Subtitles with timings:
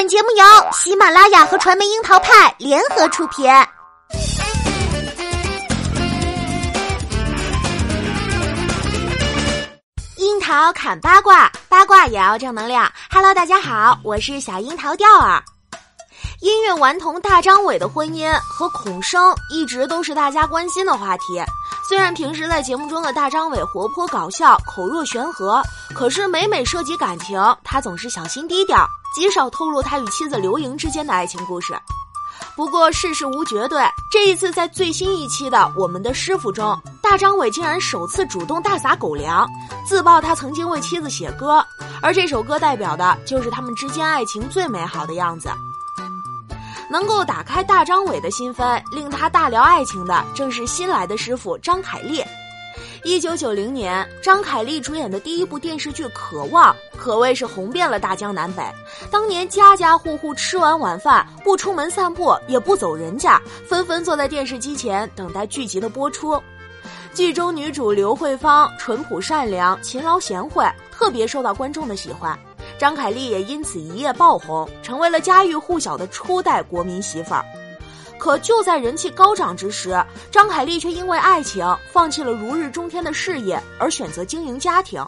[0.00, 3.44] 本节目由喜马拉雅和传媒樱桃派联合出品。
[10.16, 12.90] 樱桃砍八卦，八卦也要正能量。
[13.10, 15.38] Hello，大家好，我是小樱桃调儿。
[16.40, 21.38] 音乐顽童大张伟的婚姻和孔生一直都是大家关心的话题。
[21.90, 25.60] 虽然平时在节目中的大张伟活泼搞笑、口若悬河，
[25.92, 31.76] 可是每每涉及感情，他总是小心低调，极少透露他与妻子刘莹之间的爱情故事。
[32.54, 39.44] 不过世事无绝对，这一次在最新一期的《我们的师傅》中，大张伟竟然首次主动大撒狗粮，
[39.84, 41.60] 自曝他曾经为妻子写歌，
[42.00, 45.50] 而这首歌代表的就是他们之间爱情最美好的样子。
[46.90, 52.22] 能够打开大张伟的心扉，令他大聊爱情的，正是新来的师傅张凯丽。
[53.04, 58.62] 一九九零年，张凯丽主演的第一部电视剧《渴望》可谓是红遍了大江南北。
[59.10, 66.42] 当年家家户户吃完晚饭，不出门散步，也不走人家，纷纷坐在电视机前等待剧集的播出。
[67.14, 72.38] 剧中女主刘慧芳淳朴善良、勤劳贤惠，特别受到观众的喜欢。
[72.80, 77.44] 张凯丽也因此一夜爆红，成为了家喻户晓的初代国民媳妇儿。
[78.18, 85.04] 可就在人气高涨之时，张凯丽却因为爱情放弃了如日中天的事业，而选择经营家庭。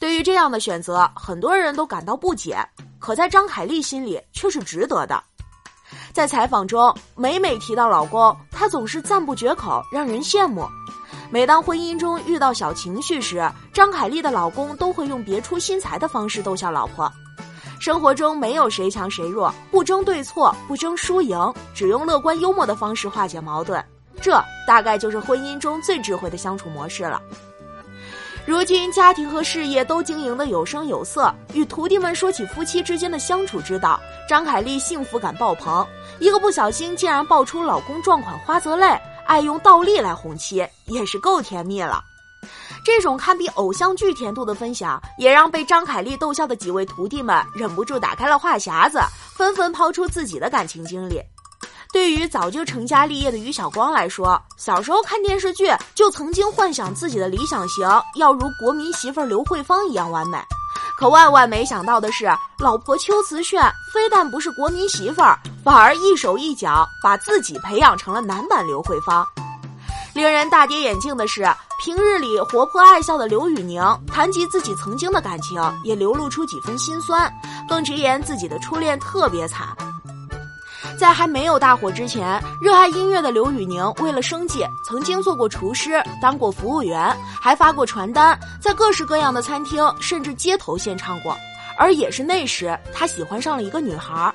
[0.00, 2.58] 对于这样的选择，很多人都感到不解，
[2.98, 5.22] 可在张凯丽心里却是值得的。
[6.12, 10.66] 在采访中，每每提到老公，她总是赞不绝口，让人羡慕。
[11.32, 17.10] 每当婚姻中遇到小情绪时，张凯丽的老公都会用别出心裁的方式逗笑老婆。
[17.80, 23.82] 生活中没有谁强谁弱，不争对错，不争输赢，只用乐观幽默的方式化解矛盾。
[24.20, 27.18] 这大概就是婚姻中最智慧的相处模式了。
[28.44, 35.86] 如今家庭和事业都经营的有声有色，与徒弟们说起夫妻之间的相处之道，张凯丽幸福感爆棚，
[36.18, 39.00] 一个不小心竟然爆出老公撞款花泽类。
[39.26, 42.02] 爱用倒立来哄妻，也是够甜蜜了。
[42.84, 48.98] 这种堪比偶像剧甜度的分享，也让被张凯丽逗笑的几位徒弟们忍不住打开了话匣子，
[49.36, 51.20] 纷纷抛出自己的感情经历。
[51.92, 57.86] 对于早就成家立业的于晓光来说，小时候看电视剧就曾经幻想自己的理想型
[58.16, 60.38] 要如国民媳妇刘慧芳一样完美。
[61.02, 62.30] 可万万没想到的是，
[62.60, 63.60] 老婆秋瓷炫
[63.92, 65.36] 非但不是国民媳妇儿。
[65.64, 69.26] 反而一手一脚把自己培养成了男版刘慧芳。
[70.14, 71.44] 令人大跌眼镜的是，
[71.80, 77.28] 平日里活泼爱笑的刘宇宁谈及自己曾经的感情，也流露出几分心酸，
[77.68, 79.76] 更直言自己的初恋特别惨。
[81.02, 91.36] 在还没有大火之前，热爱音乐的刘宇宁为了生计，曾经做过厨师，当过服务员，还发过传单，在各式各样的餐厅甚至街头献唱过。
[91.76, 94.32] 而也是那时，他喜欢上了一个女孩。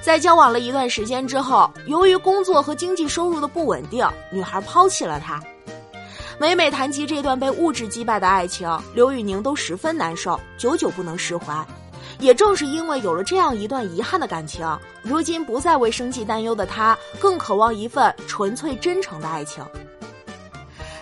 [0.00, 5.40] 在交往了一段时间之后，由于工作和经济收入的不稳定，女孩抛弃了他。
[6.36, 11.64] 每每谈及这段被物质击败的爱情，刘宇宁都十分难受，久久不能释怀。
[12.18, 14.66] 也正是因为有了这样一段遗憾的感情，
[15.02, 19.64] 如今不再为生计担忧的他，更渴望一份纯粹真诚的爱情。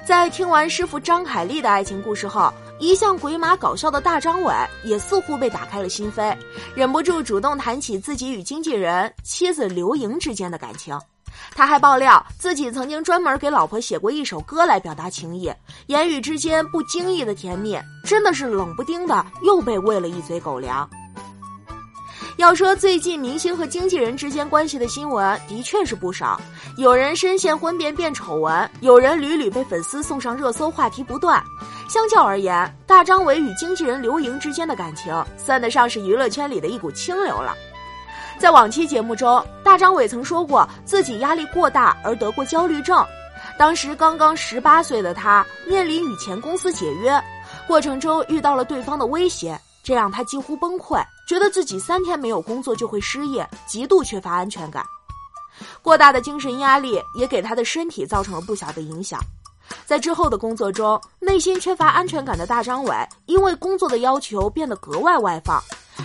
[0.04, 2.52] 在听完师傅张凯丽的爱情故事后。
[2.80, 6.34] 一向鬼马搞笑的大张伟也似乎被打开了心扉，
[6.74, 10.98] 忍不住主动谈起自己与经纪人妻子刘莹之间的感情。
[11.54, 15.52] 他还爆料自己曾经专门给老婆写过一首歌来表达情意，
[15.86, 20.88] 言语之间不经意的甜蜜，真的是冷不丁的又被喂了一嘴狗粮。
[22.36, 26.40] 要说最近明星和经纪人之间关系的新闻的确是不少，
[26.78, 31.42] 有人深陷婚变变丑闻，有人屡屡被粉丝送上热搜，话题不断。
[31.88, 37.54] 相较而言，大张伟与经纪人刘莹之间的感情算得上是娱乐圈里的一股清流了。
[38.40, 43.06] 在往期节目中，大张伟曾说过自己压力过大而得过焦虑症，
[43.58, 47.22] 当时刚刚十八岁的他面临与前公司解约，
[47.66, 54.86] 过程中遇到了对方的威胁，这让他几乎崩溃，觉得自己三天没有工作就会失业，极度缺乏安全感。
[55.82, 59.20] 过大的精神压力也给他的身体造成了不小的影响。
[59.84, 65.62] 在之后的工作中，内心缺乏安全感的大张伟，因为工作的要求变得格外外放，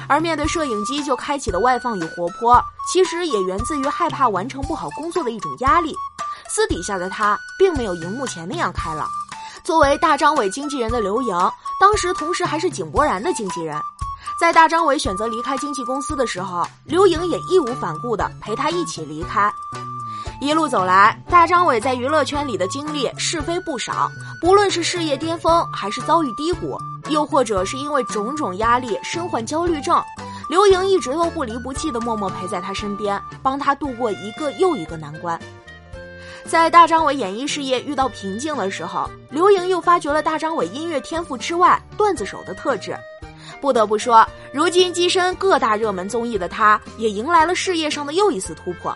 [0.08, 2.62] 而面对摄影机就开启的外放与活泼，
[2.92, 5.96] 其实也源自于害怕完成不好工作的一种压力。
[6.48, 9.08] 私底下的他并没有荧幕前那样开朗。
[9.64, 11.36] 作为大张伟经纪人的刘莹，
[11.80, 13.82] 当时同时还是井柏然的经纪人，
[14.40, 19.52] 在大张伟选择离开经纪公司的时候，刘莹也义无反顾地陪他一起离开。
[20.40, 24.12] 一路走来，大张伟在娱乐圈里的经历是非不少。
[24.40, 26.78] 不论是事业巅峰，还是遭遇低谷，
[27.10, 30.02] 又或者是因为种种压力身患焦虑症，
[30.50, 35.40] 刘莹一直都不离不弃的默默陪在他身边，帮他度过一个又一个难关。
[36.46, 42.96] 在大张伟演艺事业遇到瓶颈的时候，刘莹又发掘了大张伟音乐天赋之外段子手的特质。
[43.60, 48.96] 不得不说，如今跻身各大热门综艺的他，也迎来了事业上的又一次突破。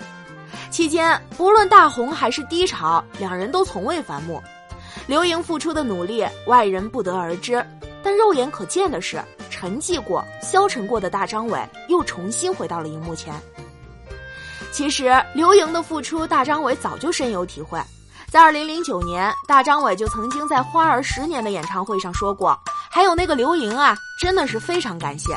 [0.69, 4.39] 期间，不论大红还是低潮，两人都从未反目。
[5.07, 7.65] 刘莹付出的努力，外人不得而知，
[8.03, 13.33] 但肉眼可见的是，沉寂过、消沉过的大张伟又重新回到了荧幕前。
[14.71, 17.79] 其实，刘莹的付出，大张伟早就深有体会。
[18.31, 22.57] 在二零零九年，大张伟就曾经在《花儿十年》的演唱会上说过
[22.89, 25.35] ：“还有那个刘莹啊，真的是非常感谢。”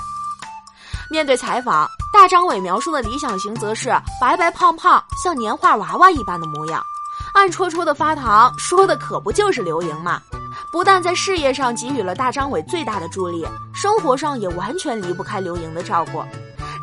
[1.11, 3.89] 面对采访，大张伟描述的理想型则是
[4.21, 6.85] 白白胖胖，像年画娃娃一般的模样，
[7.33, 10.21] 暗戳戳的发糖，说的可不就是刘莹吗？
[10.73, 16.25] 不但在事业上给予了大张伟最大的助力，生活上也完全离不开刘莹的照顾。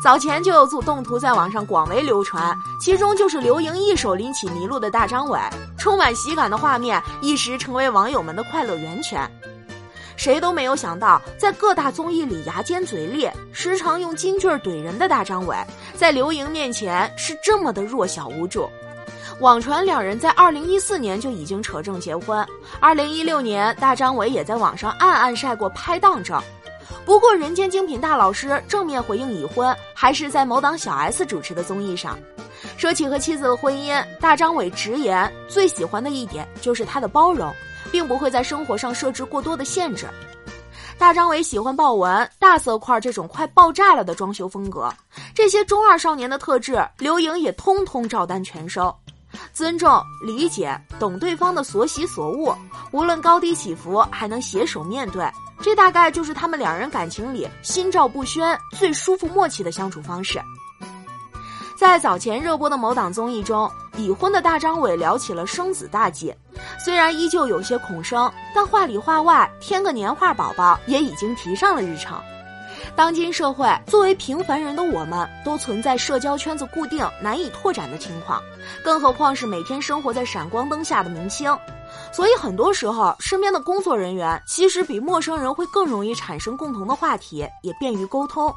[0.00, 5.40] 早前就有组动图在网上广为流传，其中就是刘莹一手拎起麋鹿的大张伟，
[5.76, 9.28] 充满喜感的画面一时成为网友们的快乐源泉。
[10.16, 15.56] 谁都没有想到，在各大综艺里牙尖嘴利，时常用金句怼人的大张伟，
[15.96, 18.68] 在刘莹面前是这么的弱小无助。
[19.40, 22.46] 网传两人在二零一四年就已经扯证结婚，
[22.78, 26.44] 二零一六年大张伟也在网上暗暗晒过拍档照。
[27.06, 32.18] 不过，人间精品大老师正面回应已婚，还是在某档小 S 主持的综艺上，
[32.76, 37.50] 说起和妻子的婚姻，大张伟直言最喜欢的一点就是他的包容，
[37.90, 40.06] 并不会在生活上设置过多的限制。
[40.98, 44.92] 大张伟喜欢豹纹、大色块这种快爆炸了的装修风格，
[45.34, 48.94] 这些中二少年的特质，刘莹也通通照单全收。
[49.52, 52.56] 尊重、理解、懂对方的所喜所恶，
[52.92, 55.28] 无论高低起伏，还能携手面对。
[55.60, 60.40] 这大概就是他们两人感情里心照不宣、最舒服默契的相处方式。
[61.76, 66.34] 在早前热播的某档综艺中，已婚的大张伟聊起了生子大计，
[66.82, 72.20] 虽然依旧有些恐生，但话里话外添个年画宝宝也已经提上了日程。
[72.96, 78.42] 当今社会，作为平凡人的我们，都存在社交圈子固定、难以拓展的情况，
[78.84, 81.56] 更何况是每天生活在闪光灯下的明星。
[82.12, 88.52] 所以很多时候，身边的工作人员其实比陌生人会更容易产生共同的话题，也便于沟通。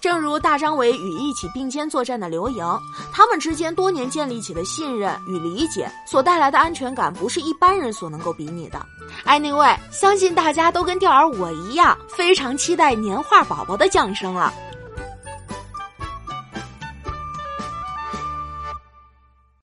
[0.00, 2.64] 正如大张伟与一起并肩作战的刘莹，
[3.12, 8.84] 他们之间多年建立起的信任与理解所带来的安全感，不是一般人所能够比拟的。
[9.24, 14.52] Anyway，相信大家都跟钓儿我一样，非常期待年画宝宝的降生了。